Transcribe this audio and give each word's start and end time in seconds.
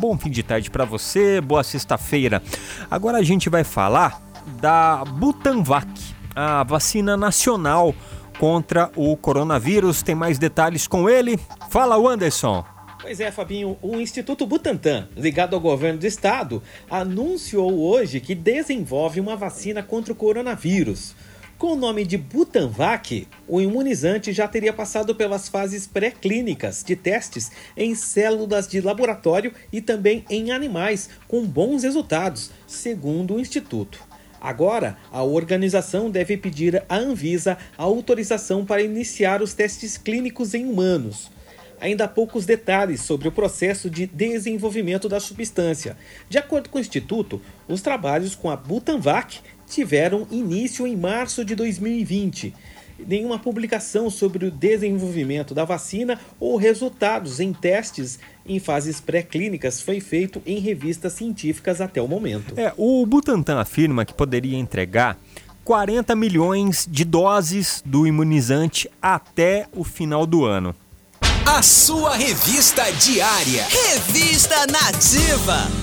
bom 0.00 0.16
fim 0.16 0.30
de 0.30 0.42
tarde 0.42 0.70
para 0.70 0.86
você, 0.86 1.42
boa 1.42 1.62
sexta-feira. 1.62 2.42
Agora 2.90 3.18
a 3.18 3.22
gente 3.22 3.50
vai 3.50 3.62
falar 3.62 4.18
da 4.58 5.04
Butanvac, 5.04 5.86
a 6.34 6.64
vacina 6.64 7.18
nacional 7.18 7.94
contra 8.38 8.90
o 8.96 9.14
coronavírus. 9.14 10.02
Tem 10.02 10.14
mais 10.14 10.38
detalhes 10.38 10.86
com 10.86 11.06
ele? 11.06 11.38
Fala, 11.68 11.96
Anderson. 11.96 12.64
Pois 12.98 13.20
é, 13.20 13.30
Fabinho, 13.30 13.76
o 13.82 13.96
Instituto 13.96 14.46
Butantan, 14.46 15.06
ligado 15.14 15.52
ao 15.52 15.60
governo 15.60 15.98
do 15.98 16.06
estado, 16.06 16.62
anunciou 16.90 17.78
hoje 17.78 18.20
que 18.20 18.34
desenvolve 18.34 19.20
uma 19.20 19.36
vacina 19.36 19.82
contra 19.82 20.14
o 20.14 20.16
coronavírus. 20.16 21.14
Com 21.60 21.72
o 21.74 21.76
nome 21.76 22.06
de 22.06 22.16
Butanvac, 22.16 23.28
o 23.46 23.60
imunizante 23.60 24.32
já 24.32 24.48
teria 24.48 24.72
passado 24.72 25.14
pelas 25.14 25.46
fases 25.46 25.86
pré-clínicas 25.86 26.82
de 26.82 26.96
testes 26.96 27.52
em 27.76 27.94
células 27.94 28.66
de 28.66 28.80
laboratório 28.80 29.52
e 29.70 29.82
também 29.82 30.24
em 30.30 30.52
animais, 30.52 31.10
com 31.28 31.44
bons 31.44 31.82
resultados, 31.82 32.50
segundo 32.66 33.34
o 33.34 33.38
Instituto. 33.38 34.00
Agora, 34.40 34.96
a 35.12 35.22
organização 35.22 36.10
deve 36.10 36.38
pedir 36.38 36.82
à 36.88 36.96
Anvisa 36.96 37.58
a 37.76 37.82
autorização 37.82 38.64
para 38.64 38.80
iniciar 38.80 39.42
os 39.42 39.52
testes 39.52 39.98
clínicos 39.98 40.54
em 40.54 40.64
humanos 40.64 41.30
ainda 41.80 42.04
há 42.04 42.08
poucos 42.08 42.44
detalhes 42.44 43.00
sobre 43.00 43.26
o 43.26 43.32
processo 43.32 43.88
de 43.88 44.06
desenvolvimento 44.06 45.08
da 45.08 45.18
substância. 45.18 45.96
De 46.28 46.36
acordo 46.36 46.68
com 46.68 46.76
o 46.76 46.80
Instituto, 46.80 47.40
os 47.66 47.80
trabalhos 47.80 48.34
com 48.34 48.50
a 48.50 48.56
Butanvac 48.56 49.40
tiveram 49.70 50.26
início 50.30 50.86
em 50.86 50.96
março 50.96 51.44
de 51.44 51.54
2020. 51.54 52.52
Nenhuma 53.06 53.38
publicação 53.38 54.10
sobre 54.10 54.46
o 54.46 54.50
desenvolvimento 54.50 55.54
da 55.54 55.64
vacina 55.64 56.20
ou 56.38 56.56
resultados 56.56 57.40
em 57.40 57.52
testes 57.52 58.18
em 58.46 58.58
fases 58.58 59.00
pré-clínicas 59.00 59.80
foi 59.80 60.00
feito 60.00 60.42
em 60.44 60.58
revistas 60.58 61.14
científicas 61.14 61.80
até 61.80 62.02
o 62.02 62.08
momento. 62.08 62.52
É, 62.58 62.72
o 62.76 63.06
Butantan 63.06 63.58
afirma 63.58 64.04
que 64.04 64.12
poderia 64.12 64.58
entregar 64.58 65.16
40 65.64 66.14
milhões 66.14 66.86
de 66.90 67.04
doses 67.04 67.82
do 67.86 68.06
imunizante 68.06 68.90
até 69.00 69.66
o 69.72 69.84
final 69.84 70.26
do 70.26 70.44
ano. 70.44 70.74
A 71.46 71.62
sua 71.62 72.16
revista 72.16 72.82
diária. 72.92 73.66
Revista 73.68 74.66
Nativa. 74.66 75.79